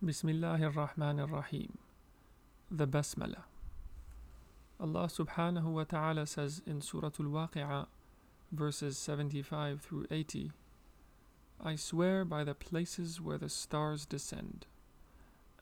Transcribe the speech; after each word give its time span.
Bismillahir 0.00 0.74
Rahmanir 0.74 1.28
Rahim. 1.28 1.76
The 2.70 2.86
Basmala. 2.86 3.42
Allah 4.78 5.08
subhanahu 5.08 5.64
wa 5.64 5.82
ta'ala 5.82 6.24
says 6.24 6.62
in 6.64 6.80
Surah 6.80 7.10
Al 7.18 7.26
Waqi'ah, 7.26 7.88
verses 8.52 8.96
75 8.96 9.80
through 9.80 10.06
80, 10.08 10.52
I 11.60 11.74
swear 11.74 12.24
by 12.24 12.44
the 12.44 12.54
places 12.54 13.20
where 13.20 13.38
the 13.38 13.48
stars 13.48 14.06
descend, 14.06 14.66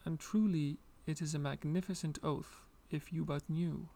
and 0.05 0.21
truly 0.21 0.77
it 1.07 1.23
is 1.23 1.35
a 1.35 1.39
magnificent 1.39 2.19
oath 2.23 2.61
if 2.91 3.15
you 3.15 3.25
but 3.25 3.49
knew. 3.49 3.89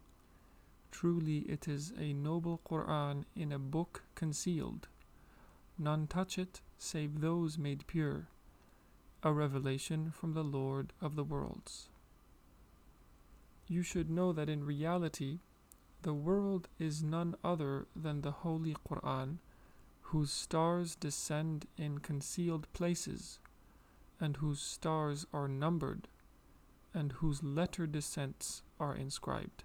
Truly 0.91 1.41
it 1.41 1.68
is 1.68 1.93
a 2.00 2.14
noble 2.14 2.62
Quran 2.66 3.25
in 3.36 3.52
a 3.52 3.59
book 3.59 4.04
concealed. 4.14 4.88
None 5.79 6.07
touch 6.07 6.38
it 6.38 6.62
save 6.79 7.20
those 7.20 7.59
made 7.59 7.86
pure 7.86 8.29
a 9.23 9.32
revelation 9.32 10.11
from 10.11 10.35
the 10.35 10.45
Lord 10.45 10.93
of 11.00 11.14
the 11.14 11.25
worlds. 11.25 11.89
You 13.68 13.82
should 13.82 14.11
know 14.11 14.32
that 14.32 14.49
in 14.49 14.64
reality, 14.64 15.39
the 16.03 16.14
world 16.14 16.68
is 16.79 17.03
none 17.03 17.35
other 17.45 17.86
than 17.95 18.22
the 18.22 18.31
Holy 18.31 18.75
Quran, 18.89 19.36
whose 20.00 20.31
stars 20.31 20.96
descend 20.96 21.67
in 21.76 21.98
concealed 21.98 22.67
places, 22.72 23.39
and 24.18 24.39
whose 24.39 24.61
stars 24.61 25.26
are 25.32 25.46
numbered, 25.46 26.09
and 26.95 27.12
whose 27.12 27.43
letter 27.43 27.87
descents 27.87 28.62
are 28.81 28.96
inscribed. 28.96 29.62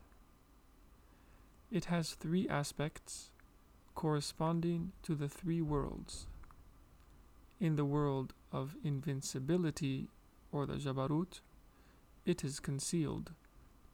It 1.72 1.86
has 1.86 2.14
three 2.14 2.48
aspects 2.48 3.32
corresponding 3.96 4.92
to 5.04 5.16
the 5.16 5.30
three 5.30 5.62
worlds. 5.62 6.28
In 7.60 7.76
the 7.76 7.86
world 7.86 8.34
of 8.56 8.78
invincibility 8.86 10.08
or 10.50 10.66
the 10.66 10.76
Jabarut, 10.76 11.42
it 12.26 12.42
is 12.42 12.62
concealed, 12.62 13.34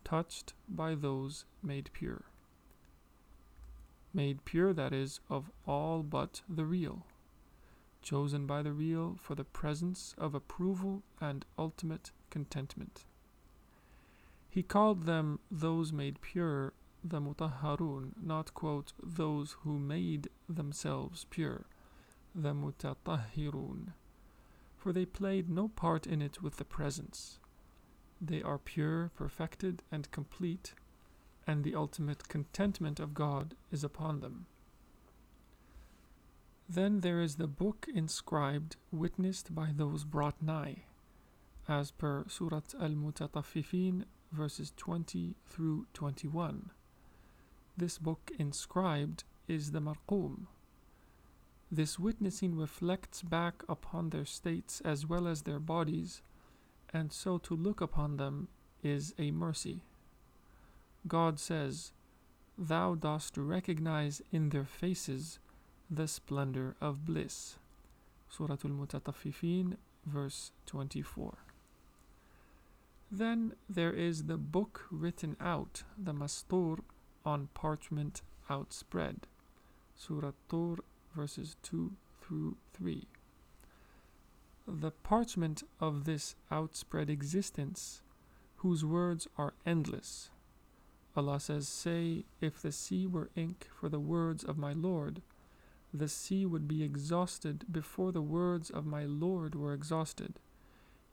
touched 0.04 0.54
by 0.70 0.94
those 0.94 1.46
made 1.64 1.90
pure. 1.94 2.26
Made 4.14 4.46
pure, 4.46 4.72
that 4.72 4.94
is, 4.94 5.20
of 5.32 5.50
all 5.66 6.04
but 6.04 6.42
the 6.48 6.66
real, 6.66 7.08
chosen 8.04 8.46
by 8.46 8.62
the 8.62 8.72
real 8.72 9.18
for 9.20 9.34
the 9.34 9.44
presence 9.44 10.14
of 10.16 10.36
approval 10.36 11.02
and 11.20 11.44
ultimate 11.58 12.12
contentment. 12.30 13.06
He 14.48 14.62
called 14.62 15.06
them 15.08 15.40
those 15.50 15.92
made 15.92 16.22
pure, 16.22 16.74
the 17.04 17.20
mutahharun, 17.20 18.12
not 18.22 18.54
quote 18.54 18.94
those 19.02 19.56
who 19.64 19.80
made 19.80 20.30
themselves 20.48 21.26
pure, 21.32 21.66
the 22.36 22.54
mutatahhirun 22.54 23.94
for 24.82 24.92
they 24.92 25.06
played 25.06 25.48
no 25.48 25.68
part 25.68 26.08
in 26.08 26.24
it 26.24 26.42
with 26.42 26.58
the 26.58 26.66
presence. 26.66 27.38
They 28.20 28.42
are 28.42 28.58
pure, 28.58 29.12
perfected, 29.16 29.84
and 29.92 30.10
complete, 30.10 30.74
and 31.46 31.64
the 31.64 31.76
ultimate 31.76 32.28
contentment 32.28 33.00
of 33.00 33.14
God 33.14 33.54
is 33.72 33.84
upon 33.84 34.22
them. 34.22 34.48
Then 36.68 37.02
there 37.02 37.22
is 37.22 37.36
the 37.36 37.48
book 37.48 37.88
inscribed, 37.94 38.76
witnessed 38.92 39.54
by 39.54 39.70
those 39.72 40.04
brought 40.04 40.42
nigh, 40.42 40.86
as 41.68 41.92
per 41.92 42.26
Surat 42.28 42.74
Al 42.82 42.96
Mutaffifin, 42.96 44.06
verses 44.32 44.74
20 44.78 45.36
through 45.46 45.86
21. 45.94 46.72
This 47.78 48.00
book 48.00 48.32
inscribed 48.40 49.26
is 49.48 49.72
the 49.72 49.82
Marqum, 49.82 50.48
this 51.72 51.98
witnessing 51.98 52.56
reflects 52.56 53.22
back 53.22 53.64
upon 53.70 54.10
their 54.10 54.26
states 54.26 54.82
as 54.84 55.06
well 55.06 55.28
as 55.28 55.44
their 55.44 55.60
bodies, 55.60 56.22
and 56.94 57.14
so 57.14 57.38
to 57.38 57.56
look 57.56 57.80
upon 57.80 58.18
them 58.18 58.50
is 58.84 59.14
a 59.18 59.32
mercy. 59.32 59.84
God 61.08 61.40
says, 61.40 61.94
Thou 62.58 62.96
dost 62.96 63.38
recognize 63.38 64.22
in 64.32 64.50
their 64.50 64.66
faces 64.66 65.40
the 65.90 66.08
splendor 66.08 66.76
of 66.82 67.06
bliss. 67.06 67.58
Surah 68.30 68.58
Al 68.64 68.88
verse 70.06 70.52
24. 70.66 71.38
Then 73.12 73.54
there 73.70 73.92
is 73.94 74.26
the 74.26 74.38
book 74.38 74.86
written 74.90 75.36
out, 75.40 75.84
the 75.98 76.14
Mastur, 76.14 76.80
on 77.26 77.50
parchment 77.54 78.22
outspread. 78.50 79.28
Surah 79.96 80.32
Tur, 80.50 80.78
verses 81.16 81.56
2 81.64 81.92
through 82.22 82.58
3. 82.74 83.08
The 84.68 84.92
parchment 84.92 85.64
of 85.80 86.06
this 86.06 86.36
outspread 86.50 87.10
existence, 87.10 88.02
whose 88.58 88.86
words 88.86 89.28
are 89.38 89.54
endless. 89.66 90.30
Allah 91.16 91.40
says, 91.40 91.68
Say, 91.68 92.26
if 92.40 92.62
the 92.62 92.72
sea 92.72 93.06
were 93.06 93.30
ink 93.36 93.68
for 93.74 93.90
the 93.90 94.00
words 94.00 94.44
of 94.44 94.58
my 94.58 94.72
Lord, 94.74 95.22
the 95.94 96.08
sea 96.08 96.46
would 96.46 96.68
be 96.68 96.84
exhausted 96.84 97.66
before 97.70 98.12
the 98.12 98.22
words 98.22 98.70
of 98.70 98.86
my 98.86 99.04
Lord 99.04 99.56
were 99.56 99.74
exhausted, 99.74 100.40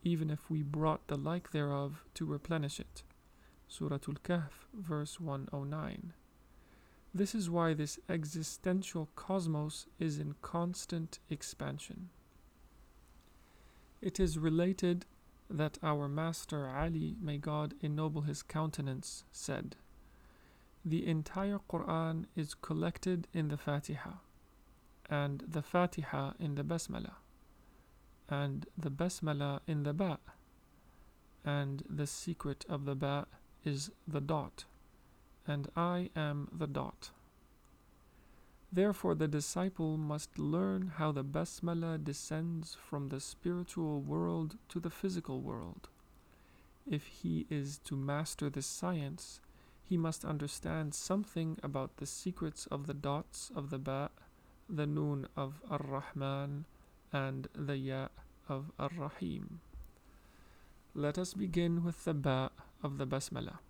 even 0.05 0.31
if 0.31 0.49
we 0.49 0.63
brought 0.63 1.09
the 1.09 1.17
like 1.17 1.51
thereof 1.51 2.05
to 2.15 2.25
replenish 2.25 2.79
it. 2.79 3.03
Surah 3.67 3.99
Al 4.09 4.15
Kahf, 4.23 4.67
verse 4.73 5.19
109. 5.19 6.13
This 7.19 7.35
is 7.35 7.51
why 7.51 7.75
this 7.75 7.99
existential 8.09 9.09
cosmos 9.17 9.87
is 9.99 10.21
in 10.21 10.37
constant 10.41 11.19
expansion. 11.29 12.11
It 14.01 14.21
is 14.21 14.39
related 14.39 15.05
that 15.51 15.79
our 15.83 16.09
master 16.09 16.69
Ali, 16.69 17.17
may 17.21 17.39
God 17.39 17.75
ennoble 17.81 18.23
his 18.23 18.45
countenance, 18.45 19.25
said, 19.33 19.75
The 20.85 21.09
entire 21.09 21.59
Quran 21.69 22.27
is 22.37 22.55
collected 22.55 23.27
in 23.35 23.49
the 23.49 23.59
Fatiha, 23.59 24.19
and 25.11 25.43
the 25.45 25.63
Fatiha 25.63 26.35
in 26.39 26.55
the 26.55 26.63
Basmala, 26.63 27.15
and 28.29 28.65
the 28.79 28.93
Basmala 28.93 29.59
in 29.67 29.83
the 29.83 29.93
Ba, 29.93 30.21
and 31.45 31.83
the 31.91 32.07
secret 32.07 32.65
of 32.69 32.85
the 32.85 32.95
Ba 32.95 33.27
is 33.65 33.91
the 34.07 34.21
dot 34.21 34.67
and 35.49 35.69
I 35.75 36.11
am 36.15 36.49
the 36.57 36.67
dot. 36.67 37.11
Therefore, 38.71 39.15
the 39.15 39.29
disciple 39.29 39.97
must 39.97 40.39
learn 40.39 40.93
how 40.99 41.11
the 41.11 41.25
Basmala 41.25 42.03
descends 42.03 42.77
from 42.89 43.09
the 43.09 43.19
spiritual 43.19 44.01
world 44.01 44.57
to 44.69 44.79
the 44.79 44.91
physical 44.91 45.41
world. 45.41 45.89
If 46.87 47.07
he 47.07 47.47
is 47.49 47.79
to 47.85 47.97
master 47.97 48.51
this 48.51 48.67
science, 48.67 49.41
he 49.83 49.97
must 49.97 50.25
understand 50.25 50.95
something 50.95 51.59
about 51.63 51.97
the 51.97 52.07
secrets 52.07 52.67
of 52.67 52.87
the 52.87 52.95
dots 52.95 53.51
of 53.57 53.71
the 53.71 53.79
Ba, 53.79 54.11
the 54.69 54.87
Noon 54.87 55.27
of 55.35 55.63
Ar 55.71 55.81
Rahman, 55.83 56.67
and 57.11 57.49
the 57.55 57.79
Ya 57.79 58.09
of 58.51 58.71
Ar 58.79 58.91
Rahim. 58.99 59.61
Let 60.95 61.17
us 61.17 61.33
begin 61.33 61.85
with 61.85 62.05
the 62.05 62.13
Ba 62.13 62.51
of 62.83 62.99
the 62.99 63.07
Basmala. 63.07 63.61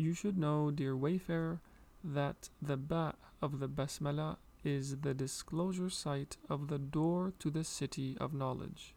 You 0.00 0.14
should 0.14 0.38
know, 0.38 0.70
dear 0.70 0.96
wayfarer, 0.96 1.60
that 2.02 2.48
the 2.62 2.78
Ba 2.78 3.16
of 3.42 3.58
the 3.60 3.68
Basmala 3.68 4.38
is 4.64 5.02
the 5.02 5.12
disclosure 5.12 5.90
site 5.90 6.38
of 6.48 6.68
the 6.68 6.78
door 6.78 7.34
to 7.38 7.50
the 7.50 7.64
city 7.64 8.16
of 8.18 8.32
knowledge. 8.32 8.94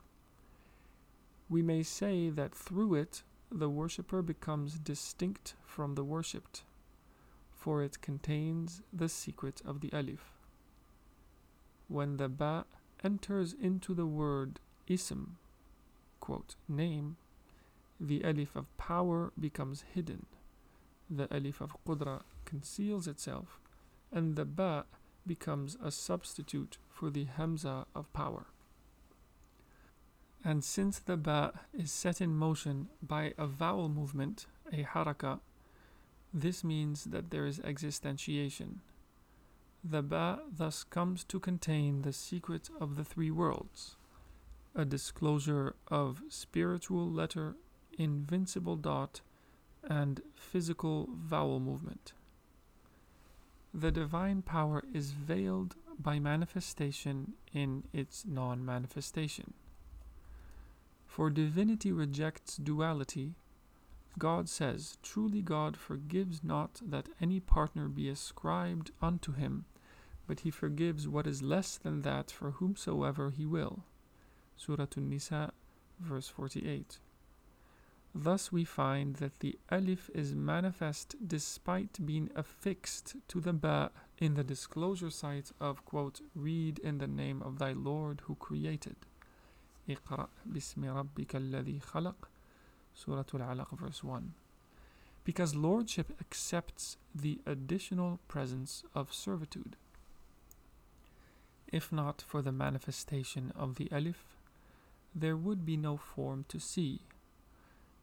We 1.50 1.62
may 1.62 1.84
say 1.84 2.30
that 2.30 2.56
through 2.56 2.96
it 2.96 3.24
the 3.52 3.70
worshipper 3.70 4.22
becomes 4.22 4.80
distinct 4.80 5.56
from 5.66 5.96
the 5.96 6.06
worshipped, 6.06 6.64
for 7.52 7.84
it 7.84 8.02
contains 8.02 8.82
the 8.94 9.10
secret 9.10 9.62
of 9.66 9.82
the 9.82 9.90
Alif. 9.92 10.32
When 11.90 12.16
the 12.16 12.30
Ba 12.30 12.64
enters 13.04 13.52
into 13.52 13.94
the 13.94 14.08
word 14.08 14.62
Ism, 14.88 15.36
quote, 16.22 16.56
name, 16.70 17.18
the 18.00 18.24
Alif 18.24 18.56
of 18.56 18.78
power 18.78 19.34
becomes 19.38 19.84
hidden 19.94 20.28
the 21.18 21.34
alif 21.36 21.62
of 21.62 21.76
qudra 21.86 22.22
conceals 22.46 23.08
itself 23.08 23.60
and 24.12 24.36
the 24.36 24.46
ba 24.46 24.86
becomes 25.26 25.78
a 25.84 25.92
substitute 25.92 26.78
for 26.90 27.10
the 27.10 27.26
hamza 27.26 27.86
of 27.96 28.12
power. 28.14 28.46
And 30.44 30.64
since 30.64 31.00
the 31.00 31.18
ba 31.18 31.62
is 31.74 31.92
set 31.92 32.22
in 32.22 32.36
motion 32.36 32.90
by 33.02 33.34
a 33.38 33.48
vowel 33.48 33.90
movement, 33.90 34.46
a 34.72 34.84
haraka, 34.84 35.40
this 36.34 36.64
means 36.64 37.06
that 37.06 37.32
there 37.32 37.46
is 37.46 37.60
existentiation. 37.62 38.82
The 39.84 40.02
ba 40.02 40.40
thus 40.52 40.84
comes 40.84 41.24
to 41.26 41.40
contain 41.40 42.02
the 42.02 42.14
secret 42.14 42.70
of 42.80 42.96
the 42.96 43.04
three 43.04 43.32
worlds, 43.32 43.96
a 44.76 44.86
disclosure 44.86 45.76
of 45.88 46.22
spiritual 46.30 47.10
letter, 47.10 47.56
invincible 47.98 48.76
dot, 48.76 49.22
and 49.90 50.22
physical 50.36 51.10
vowel 51.14 51.60
movement. 51.60 52.14
The 53.74 53.92
divine 53.92 54.42
power 54.44 54.84
is 54.94 55.12
veiled 55.12 55.76
by 56.00 56.20
manifestation 56.20 57.34
in 57.52 57.84
its 57.92 58.24
non 58.26 58.64
manifestation. 58.64 59.54
For 61.08 61.30
divinity 61.30 61.92
rejects 61.92 62.58
duality. 62.58 63.36
God 64.20 64.48
says, 64.48 64.98
Truly 65.02 65.42
God 65.42 65.76
forgives 65.76 66.44
not 66.44 66.82
that 66.86 67.10
any 67.20 67.40
partner 67.40 67.88
be 67.88 68.10
ascribed 68.10 68.92
unto 69.02 69.34
him, 69.34 69.66
but 70.28 70.42
he 70.42 70.52
forgives 70.52 71.08
what 71.08 71.28
is 71.28 71.42
less 71.42 71.78
than 71.78 72.02
that 72.04 72.32
for 72.32 72.52
whomsoever 72.52 73.32
he 73.32 73.46
will. 73.46 73.84
Surah 74.56 74.88
An-Nisa, 74.96 75.52
verse 76.00 76.28
48. 76.30 77.00
Thus 78.15 78.51
we 78.51 78.65
find 78.65 79.17
that 79.17 79.41
the 79.41 79.59
alif 79.71 80.11
is 80.15 80.35
manifest 80.35 81.15
despite 81.27 82.05
being 82.05 82.31
affixed 82.35 83.17
to 83.29 83.41
the 83.41 83.53
ba 83.53 83.91
in 84.19 84.35
the 84.35 84.45
disclosure 84.45 85.11
site 85.11 85.53
of 85.61 85.85
quote, 85.85 86.21
read 86.35 86.79
in 86.81 86.99
the 86.99 87.07
name 87.07 87.43
of 87.43 87.59
thy 87.59 87.73
Lord 87.73 88.23
who 88.27 88.35
created. 88.35 88.97
اقرأ 89.89 90.29
باسم 90.47 90.85
ربك 90.85 91.37
الذي 91.37 91.81
خلق 91.81 92.29
Surah 92.95 93.25
Al-Alaq 93.33 93.79
verse 93.79 94.03
1 94.03 94.35
because 95.29 95.55
lordship 95.55 96.11
accepts 96.23 96.97
the 97.15 97.39
additional 97.45 98.19
presence 98.29 98.83
of 98.95 99.13
servitude. 99.13 99.77
If 101.71 101.93
not 101.93 102.25
for 102.27 102.41
the 102.41 102.51
manifestation 102.51 103.53
of 103.55 103.75
the 103.75 103.91
alif, 103.93 104.25
there 105.15 105.37
would 105.37 105.67
be 105.67 105.77
no 105.77 105.99
form 105.99 106.47
to 106.49 106.59
see. 106.59 107.01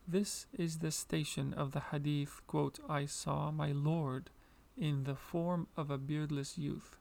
this 0.07 0.47
is 0.53 0.79
the 0.79 0.91
station 0.91 1.55
of 1.55 1.73
the 1.73 1.81
hadith, 1.81 2.41
quote, 2.47 2.79
I 2.89 3.07
saw 3.07 3.51
my 3.51 3.73
Lord 3.73 4.31
in 4.77 5.05
the 5.05 5.15
form 5.15 5.69
of 5.77 5.91
a 5.91 5.99
beardless 5.99 6.59
youth. 6.59 6.97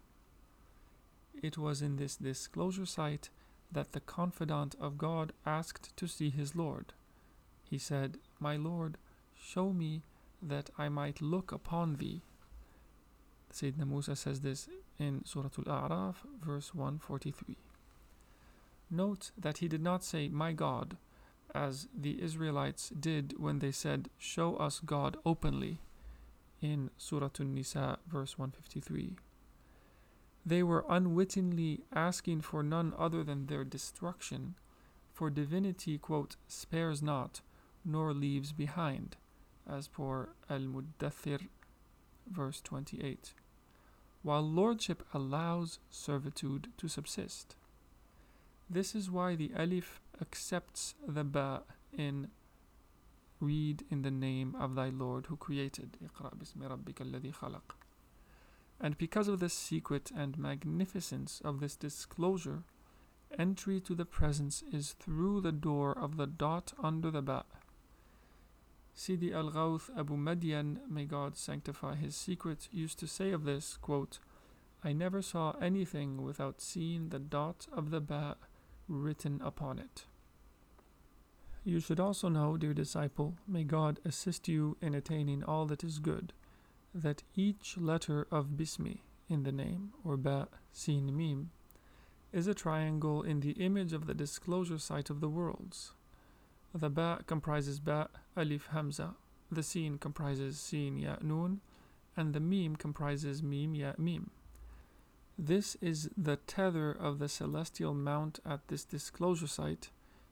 It 1.42 1.57
was 1.57 1.81
in 1.81 1.96
this 1.96 2.18
disclosure 2.18 2.86
site 2.86 3.30
that 3.72 3.94
the 3.94 4.00
confidant 4.00 4.75
of 4.80 4.98
God 4.98 5.31
asked 5.46 5.96
to 5.98 6.07
see 6.07 6.30
his 6.30 6.56
Lord. 6.56 6.94
He 7.69 7.78
said, 7.78 8.18
My 8.40 8.56
Lord, 8.57 8.98
show 9.36 9.72
me 9.72 10.01
that 10.42 10.69
I 10.78 10.90
might 10.90 11.22
look 11.22 11.51
upon 11.51 11.96
thee. 11.96 12.22
Sayyidina 13.54 13.88
Musa 13.88 14.16
says 14.16 14.42
this 14.42 14.68
in 15.00 15.24
Surah 15.25 15.50
Al-A'raf, 15.57 16.16
verse 16.44 16.74
143. 16.74 17.57
Note 18.92 19.31
that 19.38 19.60
he 19.60 19.68
did 19.68 19.81
not 19.81 20.04
say, 20.04 20.28
My 20.28 20.51
God, 20.51 20.98
as 21.54 21.88
the 21.98 22.22
Israelites 22.22 22.90
did 22.90 23.36
when 23.38 23.60
they 23.60 23.72
said, 23.72 24.10
Show 24.18 24.56
us 24.57 24.80
God 24.80 25.18
openly, 25.25 25.80
in 26.62 26.90
Surah 26.98 27.30
An-Nisa, 27.40 28.00
verse 28.07 28.38
153. 28.38 29.16
They 30.46 30.63
were 30.63 30.86
unwittingly 30.90 31.81
asking 31.94 32.42
for 32.42 32.63
none 32.63 32.94
other 32.98 33.24
than 33.24 33.46
their 33.46 33.63
destruction, 33.63 34.56
for 35.13 35.30
divinity, 35.30 35.98
quote, 35.98 36.36
spares 36.48 37.01
not, 37.01 37.42
nor 37.86 38.13
leaves 38.13 38.51
behind, 38.51 39.18
as 39.69 39.88
per 39.88 40.30
Al 40.50 40.62
Muddathir, 40.62 41.48
verse 42.30 42.62
28, 42.62 43.34
while 44.24 44.42
lordship 44.42 45.06
allows 45.13 45.80
servitude 45.90 46.69
to 46.78 46.88
subsist. 46.88 47.56
This 48.69 48.94
is 48.96 49.10
why 49.10 49.36
the 49.36 49.51
alif 49.56 50.00
accepts 50.21 50.95
the 51.07 51.24
ba 51.24 51.63
in 51.92 52.30
read 53.39 53.83
in 53.89 54.01
the 54.01 54.12
name 54.12 54.56
of 54.60 54.75
thy 54.75 54.89
Lord 54.89 55.27
who 55.27 55.38
created. 55.38 55.98
And 58.81 58.98
because 58.98 59.27
of 59.27 59.39
the 59.39 59.50
secret 59.50 60.12
and 60.16 60.38
magnificence 60.38 61.42
of 61.44 61.60
this 61.60 61.75
disclosure, 61.75 62.63
entry 63.38 63.80
to 63.81 63.95
the 63.95 64.06
presence 64.06 64.63
is 64.71 64.94
through 65.00 65.42
the 65.42 65.51
door 65.51 65.98
of 65.98 66.18
the 66.18 66.27
dot 66.27 66.74
under 66.81 67.12
the 67.12 67.22
ba. 67.22 67.45
Sidi 68.94 69.33
al 69.33 69.51
Ghawth 69.51 69.89
Abu 69.98 70.18
Madian, 70.18 70.80
may 70.89 71.06
God 71.06 71.38
sanctify 71.38 71.95
his 71.95 72.15
secret, 72.15 72.68
used 72.72 73.00
to 73.00 73.07
say 73.07 73.31
of 73.31 73.45
this, 73.45 73.77
quote, 73.77 74.19
I 74.83 74.94
never 74.94 75.22
saw 75.22 75.51
anything 75.62 76.22
without 76.22 76.62
seeing 76.62 77.10
the 77.10 77.19
dot 77.19 77.68
of 77.72 77.92
the 77.92 78.01
ba 78.01 78.38
written 78.89 79.41
upon 79.44 79.80
it. 79.80 80.06
You 81.63 81.80
should 81.80 82.00
also 82.00 82.30
know, 82.30 82.57
dear 82.57 82.74
disciple, 82.74 83.36
may 83.47 83.63
God 83.63 84.00
assist 84.03 84.47
you 84.47 84.75
in 84.81 84.95
attaining 84.95 85.44
all 85.44 85.65
that 85.68 85.83
is 85.83 86.00
good, 86.00 86.33
that 86.94 87.24
each 87.36 87.77
letter 87.77 88.27
of 88.31 88.57
Bismi 88.57 89.01
in 89.30 89.44
the 89.44 89.51
name, 89.51 89.94
or 90.03 90.18
Ba, 90.18 90.47
Sin, 90.74 91.15
Mim, 91.15 91.51
is 92.33 92.47
a 92.47 92.53
triangle 92.53 93.21
in 93.21 93.41
the 93.41 93.51
image 93.51 93.94
of 93.94 94.07
the 94.07 94.13
disclosure 94.13 94.80
site 94.80 95.09
of 95.09 95.21
the 95.21 95.30
worlds. 95.30 95.94
The 96.74 96.89
Ba 96.89 97.19
comprises 97.27 97.80
Ba, 97.80 98.09
Alif, 98.36 98.68
Hamza, 98.71 99.15
the 99.51 99.63
Sin 99.63 99.97
comprises 99.97 100.59
Sin, 100.59 100.97
Ya, 100.97 101.18
Nun, 101.21 101.62
and 102.18 102.33
the 102.33 102.39
Mim 102.39 102.75
comprises 102.75 103.44
Mim, 103.44 103.75
Ya, 103.75 103.94
Mim. 103.97 104.31
This 105.41 105.77
is 105.80 106.09
the 106.18 106.36
tether 106.36 106.91
of 106.91 107.18
the 107.19 107.30
celestial 107.30 107.94
mount 107.94 108.41
at 108.45 108.68
this 108.68 108.83
disclosure 108.83 109.47
site 109.47 109.89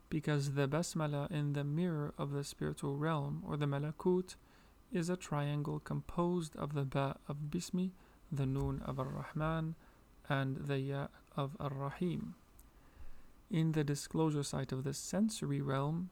because 0.10 0.52
the 0.52 0.68
basmala 0.68 1.32
in 1.32 1.54
the 1.54 1.64
mirror 1.64 2.14
of 2.18 2.32
the 2.32 2.44
spiritual 2.44 2.98
realm 2.98 3.42
or 3.48 3.56
the 3.56 3.68
malakut 3.68 4.36
is 4.92 5.10
a 5.10 5.16
triangle 5.16 5.80
composed 5.80 6.58
of 6.58 6.74
the 6.74 6.84
ba 6.84 7.16
of 7.30 7.38
bismi, 7.50 7.92
the 8.30 8.46
noon 8.46 8.82
of 8.82 9.00
ar-Rahman, 9.00 9.76
and 10.28 10.58
the 10.58 10.80
ya 10.80 11.08
of 11.38 11.56
ar-Rahim. 11.58 12.36
In 13.50 13.72
the 13.72 13.86
disclosure 13.86 14.44
site 14.44 14.74
of 14.74 14.84
the 14.84 14.94
sensory 14.94 15.62
realm, 15.62 16.10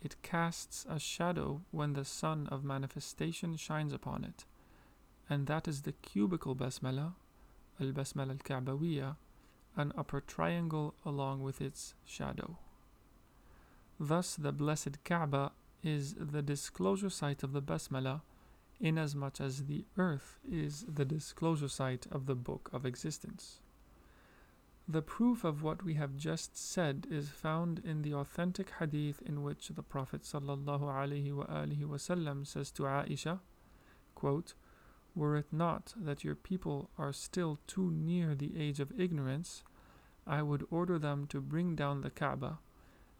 it 0.00 0.22
casts 0.22 0.86
a 0.88 1.00
shadow 1.00 1.62
when 1.72 1.94
the 1.94 2.04
sun 2.04 2.46
of 2.46 2.62
manifestation 2.62 3.56
shines 3.56 3.92
upon 3.92 4.22
it, 4.22 4.44
and 5.28 5.48
that 5.48 5.66
is 5.66 5.82
the 5.82 5.94
cubical 5.94 6.54
basmala 6.54 7.14
al-Basmala 7.80 8.30
al-Ka'bawiyya, 8.30 9.16
an 9.76 9.92
upper 9.96 10.20
triangle 10.20 10.94
along 11.04 11.42
with 11.42 11.60
its 11.60 11.94
shadow. 12.04 12.58
Thus, 13.98 14.36
the 14.36 14.52
blessed 14.52 15.02
Kaaba 15.04 15.52
is 15.82 16.14
the 16.14 16.42
disclosure 16.42 17.10
site 17.10 17.42
of 17.42 17.52
the 17.52 17.62
Basmala, 17.62 18.22
inasmuch 18.80 19.40
as 19.40 19.66
the 19.66 19.84
earth 19.96 20.38
is 20.50 20.84
the 20.88 21.04
disclosure 21.04 21.68
site 21.68 22.06
of 22.10 22.26
the 22.26 22.34
Book 22.34 22.68
of 22.72 22.84
Existence. 22.84 23.60
The 24.88 25.02
proof 25.02 25.42
of 25.42 25.64
what 25.64 25.82
we 25.82 25.94
have 25.94 26.16
just 26.16 26.56
said 26.56 27.08
is 27.10 27.28
found 27.28 27.80
in 27.84 28.02
the 28.02 28.14
authentic 28.14 28.70
hadith 28.78 29.20
in 29.22 29.42
which 29.42 29.66
the 29.68 29.82
Prophet 29.82 30.22
ﷺ 30.22 32.46
says 32.46 32.70
to 32.70 32.84
Aisha, 32.84 33.40
quote, 34.14 34.54
were 35.16 35.36
it 35.36 35.46
not 35.50 35.94
that 35.96 36.22
your 36.22 36.34
people 36.34 36.90
are 36.98 37.12
still 37.12 37.58
too 37.66 37.90
near 37.90 38.34
the 38.34 38.52
age 38.56 38.78
of 38.78 38.92
ignorance, 39.00 39.64
I 40.26 40.42
would 40.42 40.66
order 40.70 40.98
them 40.98 41.26
to 41.28 41.40
bring 41.40 41.74
down 41.74 42.02
the 42.02 42.10
Kaaba, 42.10 42.58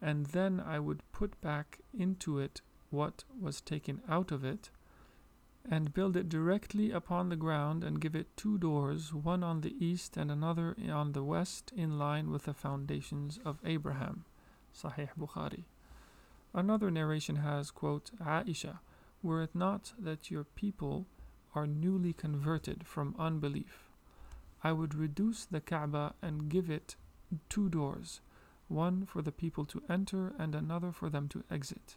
and 0.01 0.27
then 0.27 0.61
I 0.61 0.79
would 0.79 1.01
put 1.11 1.41
back 1.41 1.79
into 1.99 2.39
it 2.39 2.61
what 2.91 3.25
was 3.41 3.61
taken 3.61 4.03
out 4.09 4.31
of 4.31 4.45
it, 4.45 4.71
and 5.69 5.95
build 5.95 6.17
it 6.17 6.29
directly 6.29 6.93
upon 6.93 7.31
the 7.31 7.37
ground, 7.37 7.83
and 7.83 8.01
give 8.01 8.15
it 8.15 8.37
two 8.37 8.59
doors, 8.59 9.15
one 9.15 9.43
on 9.43 9.63
the 9.63 9.75
east 9.85 10.17
and 10.17 10.31
another 10.31 10.77
on 10.93 11.13
the 11.13 11.25
west, 11.25 11.73
in 11.75 11.99
line 11.99 12.31
with 12.31 12.45
the 12.45 12.55
foundations 12.55 13.41
of 13.45 13.59
Abraham. 13.65 14.25
Sahih 14.75 15.09
Bukhari. 15.19 15.65
Another 16.53 16.91
narration 16.91 17.37
has, 17.37 17.71
quote, 17.71 18.11
Aisha, 18.21 18.81
were 19.23 19.43
it 19.43 19.55
not 19.55 19.93
that 19.99 20.31
your 20.31 20.45
people 20.45 21.07
are 21.57 21.67
newly 21.67 22.13
converted 22.13 22.87
from 22.87 23.17
unbelief. 23.19 23.89
I 24.63 24.73
would 24.73 24.95
reduce 24.95 25.45
the 25.45 25.61
Kaaba 25.61 26.15
and 26.21 26.49
give 26.49 26.71
it 26.71 26.97
two 27.49 27.69
doors, 27.69 28.21
one 28.69 29.07
for 29.07 29.23
the 29.23 29.33
people 29.33 29.65
to 29.67 29.83
enter 29.89 30.35
and 30.39 30.55
another 30.55 30.93
for 30.93 31.09
them 31.09 31.29
to 31.29 31.43
exit. 31.51 31.97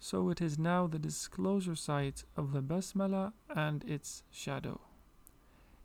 So 0.00 0.30
it 0.30 0.40
is 0.40 0.58
now 0.58 0.86
the 0.86 0.98
disclosure 0.98 1.76
site 1.76 2.24
of 2.36 2.52
the 2.52 2.62
Basmala 2.62 3.32
and 3.54 3.84
its 3.84 4.22
shadow. 4.30 4.80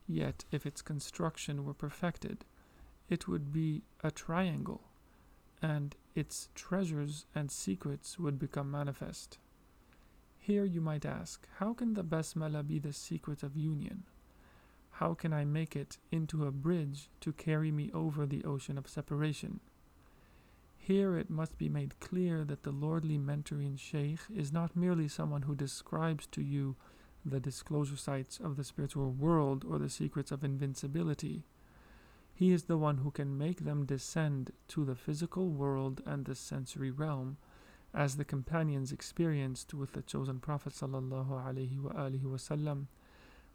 Yet, 0.07 0.45
if 0.51 0.65
its 0.65 0.81
construction 0.81 1.65
were 1.65 1.73
perfected, 1.73 2.45
it 3.09 3.27
would 3.27 3.51
be 3.53 3.83
a 4.03 4.11
triangle, 4.11 4.81
and 5.61 5.95
its 6.15 6.49
treasures 6.55 7.25
and 7.35 7.51
secrets 7.51 8.17
would 8.19 8.39
become 8.39 8.71
manifest. 8.71 9.37
Here 10.43 10.65
you 10.65 10.81
might 10.81 11.05
ask, 11.05 11.48
how 11.60 11.75
can 11.75 11.93
the 11.93 12.03
Basmala 12.03 12.67
be 12.67 12.79
the 12.79 12.93
secret 12.93 13.43
of 13.43 13.55
union? 13.55 14.05
How 14.93 15.13
can 15.13 15.33
I 15.33 15.45
make 15.45 15.75
it 15.75 16.00
into 16.12 16.48
a 16.48 16.51
bridge 16.51 17.10
to 17.19 17.31
carry 17.31 17.71
me 17.71 17.91
over 17.93 18.25
the 18.25 18.43
ocean 18.43 18.75
of 18.75 18.89
separation? 18.89 19.60
Here 20.79 21.15
it 21.15 21.29
must 21.29 21.60
be 21.60 21.69
made 21.69 22.00
clear 22.00 22.43
that 22.45 22.63
the 22.63 22.71
lordly 22.71 23.19
mentoring 23.19 23.77
Sheikh 23.77 24.21
is 24.36 24.51
not 24.51 24.75
merely 24.75 25.07
someone 25.07 25.43
who 25.43 25.53
describes 25.53 26.25
to 26.31 26.41
you 26.41 26.75
the 27.24 27.39
disclosure 27.39 27.95
sites 27.95 28.39
of 28.39 28.57
the 28.57 28.63
spiritual 28.63 29.12
world 29.12 29.63
or 29.63 29.77
the 29.77 29.89
secrets 29.91 30.31
of 30.31 30.43
invincibility. 30.43 31.43
He 32.33 32.51
is 32.51 32.63
the 32.63 32.79
one 32.79 32.98
who 32.98 33.12
can 33.12 33.38
make 33.38 33.63
them 33.63 33.86
descend 33.86 34.53
to 34.69 34.86
the 34.86 34.95
physical 34.95 35.50
world 35.50 36.01
and 36.03 36.25
the 36.25 36.33
sensory 36.33 36.89
realm, 36.89 37.38
as 37.93 38.15
the 38.15 38.25
companions 38.25 38.91
experienced 38.91 39.74
with 39.74 39.93
the 39.93 40.01
chosen 40.01 40.39
Prophet 40.39 40.74
ﷺ, 40.74 42.88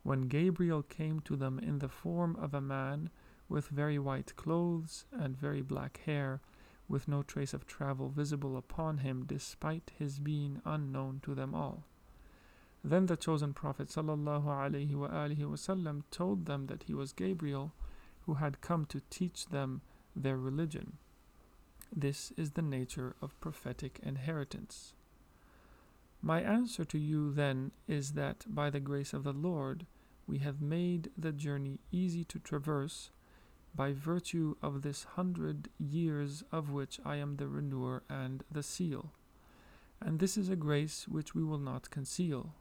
when 0.03 0.29
Gabriel 0.29 0.83
came 0.83 1.21
to 1.21 1.37
them 1.37 1.59
in 1.59 1.79
the 1.79 1.89
form 1.89 2.37
of 2.37 2.55
a 2.55 2.61
man 2.61 3.11
with 3.49 3.69
very 3.69 3.99
white 3.99 4.37
clothes 4.37 5.05
and 5.13 5.37
very 5.37 5.63
black 5.63 6.01
hair, 6.05 6.41
with 6.89 7.09
no 7.09 7.23
trace 7.23 7.55
of 7.55 7.67
travel 7.67 8.09
visible 8.09 8.57
upon 8.57 8.99
him 8.99 9.25
despite 9.27 9.93
his 9.99 10.19
being 10.19 10.61
unknown 10.65 11.21
to 11.25 11.35
them 11.35 11.55
all. 11.55 11.85
Then 12.85 13.07
the 13.07 13.17
chosen 13.17 13.53
Prophet 13.53 13.89
ﷺ 13.89 16.03
told 16.11 16.47
them 16.47 16.67
that 16.67 16.85
he 16.85 16.95
was 16.95 17.13
Gabriel 17.13 17.73
who 18.27 18.35
had 18.35 18.61
come 18.61 18.85
to 18.87 19.03
teach 19.11 19.47
them 19.47 19.81
their 20.15 20.37
religion. 20.37 20.99
This 21.95 22.33
is 22.37 22.53
the 22.53 22.63
nature 22.63 23.17
of 23.23 23.39
prophetic 23.41 24.01
inheritance. 24.03 24.95
My 26.23 26.41
answer 26.41 26.85
to 26.85 26.99
you 26.99 27.33
then 27.33 27.71
is 27.87 28.13
that 28.13 28.45
by 28.49 28.71
the 28.71 28.81
grace 28.81 29.13
of 29.13 29.25
the 29.25 29.33
Lord 29.33 29.87
we 30.27 30.39
have 30.39 30.61
made 30.61 31.11
the 31.17 31.33
journey 31.33 31.79
easy 31.93 32.25
to 32.25 32.39
traverse 32.39 33.11
by 33.75 33.93
virtue 33.93 34.57
of 34.63 34.83
this 34.83 35.05
hundred 35.05 35.69
years 35.79 36.43
of 36.51 36.71
which 36.71 36.99
I 37.05 37.17
am 37.17 37.37
the 37.37 37.47
renewer 37.47 38.03
and 38.09 38.43
the 38.51 38.63
seal. 38.63 39.13
And 40.01 40.19
this 40.19 40.37
is 40.37 40.49
a 40.49 40.57
grace 40.57 41.07
which 41.07 41.35
we 41.35 41.45
will 41.45 41.59
not 41.59 41.91
conceal. 41.91 42.55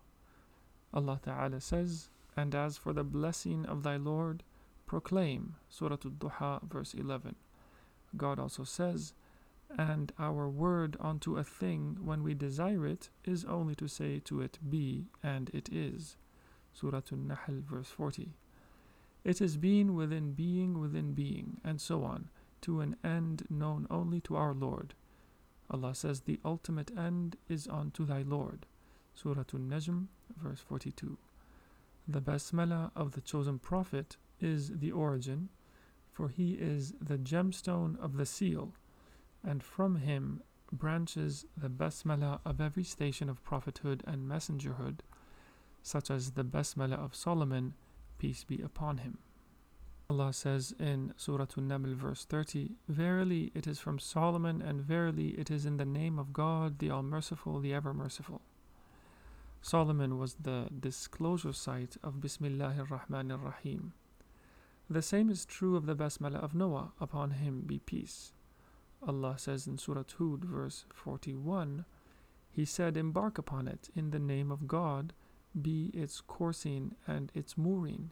Allah 0.93 1.19
Ta'ala 1.23 1.61
says, 1.61 2.09
And 2.35 2.53
as 2.53 2.77
for 2.77 2.93
the 2.93 3.03
blessing 3.03 3.65
of 3.65 3.83
thy 3.83 3.97
Lord, 3.97 4.43
proclaim. 4.85 5.55
Surah 5.69 5.97
Al-Duha, 6.05 6.61
verse 6.69 6.93
11. 6.93 7.35
God 8.17 8.39
also 8.39 8.63
says, 8.63 9.13
And 9.77 10.11
our 10.19 10.49
word 10.49 10.97
unto 10.99 11.37
a 11.37 11.43
thing 11.43 11.97
when 12.03 12.23
we 12.23 12.33
desire 12.33 12.85
it 12.85 13.09
is 13.23 13.45
only 13.45 13.75
to 13.75 13.87
say 13.87 14.19
to 14.25 14.41
it, 14.41 14.57
Be, 14.69 15.07
and 15.23 15.49
it 15.53 15.69
is. 15.71 16.17
Surah 16.73 17.01
Al-Nahl, 17.11 17.61
verse 17.69 17.89
40. 17.89 18.33
It 19.23 19.41
is 19.41 19.57
being 19.57 19.95
within 19.95 20.33
being 20.33 20.79
within 20.79 21.13
being, 21.13 21.57
and 21.63 21.81
so 21.81 22.03
on, 22.03 22.29
to 22.61 22.81
an 22.81 22.95
end 23.03 23.45
known 23.49 23.87
only 23.89 24.21
to 24.21 24.35
our 24.35 24.53
Lord. 24.53 24.93
Allah 25.69 25.95
says, 25.95 26.21
The 26.21 26.39
ultimate 26.45 26.91
end 26.97 27.37
is 27.49 27.67
unto 27.67 28.05
thy 28.05 28.21
Lord. 28.21 28.67
Surah 29.15 29.45
An-Najm, 29.53 30.07
verse 30.37 30.59
42. 30.59 31.17
The 32.07 32.21
Basmala 32.21 32.91
of 32.95 33.13
the 33.13 33.21
chosen 33.21 33.57
Prophet 33.57 34.17
is 34.39 34.77
the 34.77 34.91
origin, 34.91 35.49
for 36.15 36.29
he 36.29 36.53
is 36.53 36.93
the 37.01 37.17
gemstone 37.17 37.99
of 37.99 38.15
the 38.15 38.25
seal, 38.25 38.71
and 39.43 39.61
from 39.61 39.97
him 39.97 40.41
branches 40.71 41.45
the 41.57 41.69
Basmala 41.69 42.39
of 42.45 42.61
every 42.61 42.85
station 42.85 43.29
of 43.29 43.43
prophethood 43.43 44.01
and 44.07 44.27
messengerhood, 44.29 44.99
such 45.83 46.09
as 46.09 46.31
the 46.31 46.45
Basmala 46.45 46.93
of 46.93 47.13
Solomon, 47.13 47.73
peace 48.17 48.45
be 48.45 48.61
upon 48.61 48.99
him. 48.99 49.17
Allah 50.09 50.31
says 50.31 50.73
in 50.79 51.13
Surah 51.17 51.47
An-Naml 51.57 51.95
verse 51.95 52.23
30, 52.23 52.71
Verily 52.87 53.51
it 53.53 53.67
is 53.67 53.79
from 53.79 53.99
Solomon, 53.99 54.61
and 54.61 54.79
verily 54.79 55.29
it 55.37 55.51
is 55.51 55.65
in 55.65 55.75
the 55.75 55.85
name 55.85 56.17
of 56.17 56.31
God, 56.31 56.79
the 56.79 56.91
All-Merciful, 56.91 57.59
the 57.59 57.73
Ever-Merciful. 57.73 58.41
Solomon 59.61 60.17
was 60.17 60.35
the 60.35 60.69
disclosure 60.79 61.53
site 61.53 61.97
of 62.03 62.21
Bismillahir 62.21 62.87
Rahmanir 62.87 63.43
Rahim. 63.43 63.93
The 64.89 65.01
same 65.01 65.29
is 65.29 65.45
true 65.45 65.75
of 65.75 65.87
the 65.87 65.95
Basmala 65.95 66.35
of 66.35 66.53
Noah, 66.53 66.93
upon 66.99 67.31
him 67.31 67.61
be 67.65 67.79
peace. 67.79 68.33
Allah 69.01 69.35
says 69.37 69.65
in 69.65 69.77
Surah 69.77 70.03
Hud, 70.17 70.45
verse 70.45 70.85
41, 70.93 71.85
He 72.51 72.65
said, 72.65 72.95
Embark 72.95 73.37
upon 73.37 73.67
it 73.67 73.89
in 73.95 74.11
the 74.11 74.19
name 74.19 74.51
of 74.51 74.67
God, 74.67 75.13
be 75.59 75.91
its 75.93 76.21
coursing 76.21 76.95
and 77.07 77.31
its 77.33 77.57
mooring. 77.57 78.11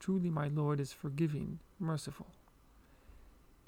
Truly 0.00 0.30
my 0.30 0.48
Lord 0.48 0.80
is 0.80 0.92
forgiving, 0.92 1.60
merciful. 1.78 2.34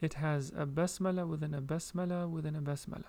It 0.00 0.14
has 0.14 0.50
a 0.56 0.66
basmala 0.66 1.28
within 1.28 1.54
a 1.54 1.60
basmala 1.60 2.28
within 2.28 2.56
a 2.56 2.62
basmala. 2.62 3.04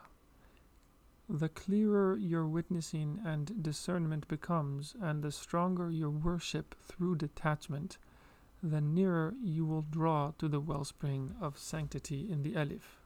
The 1.29 1.50
clearer 1.50 2.17
your 2.17 2.45
witnessing 2.45 3.21
and 3.24 3.63
discernment 3.63 4.27
becomes, 4.27 4.95
and 5.01 5.24
the 5.24 5.31
stronger 5.31 5.89
your 5.89 6.10
worship 6.10 6.75
through 6.83 7.15
detachment, 7.15 7.98
the 8.62 8.80
nearer 8.80 9.34
you 9.42 9.64
will 9.64 9.82
draw 9.90 10.32
to 10.38 10.48
the 10.48 10.60
wellspring 10.60 11.34
of 11.40 11.58
sanctity 11.58 12.26
in 12.30 12.42
the 12.42 12.54
Alif. 12.56 13.00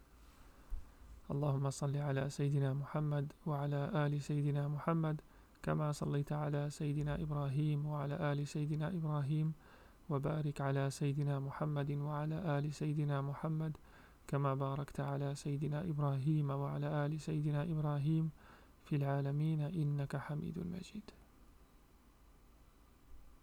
اللهم 1.30 1.70
صل 1.70 1.96
على 1.96 2.30
سيدنا 2.30 2.72
محمد 2.74 3.32
وعلى 3.46 3.90
آل 4.06 4.22
سيدنا 4.22 4.68
محمد 4.68 5.20
كما 5.62 5.92
صليت 5.92 6.32
على 6.32 6.70
سيدنا 6.70 7.22
إبراهيم 7.22 7.86
وعلى 7.86 8.32
آل 8.32 8.48
سيدنا 8.48 8.88
إبراهيم 8.88 9.52
وبارك 10.10 10.60
على 10.60 10.90
سيدنا 10.90 11.38
محمد 11.40 11.90
وعلى 11.90 12.58
آل 12.58 12.74
سيدنا 12.74 13.20
محمد 13.20 13.76
كما 14.28 14.54
باركت 14.54 15.00
على 15.00 15.34
سيدنا 15.34 15.80
إبراهيم 15.90 16.50
وعلى 16.50 17.06
آل 17.06 17.20
سيدنا 17.20 17.62
إبراهيم 17.62 18.30
في 18.84 18.96
العالمين 18.96 19.60
إنك 19.60 20.16
حميد 20.16 20.58
مجيد 20.58 21.06